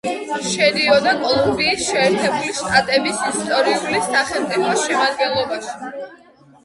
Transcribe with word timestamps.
შედიოდა 0.51 1.11
კოლუმბიის 1.25 1.83
შეერთებული 1.89 2.55
შტატების 2.61 3.21
ისტორიული 3.33 4.01
სახელწმიფოს 4.09 4.87
შემადგენლობაში. 4.89 6.07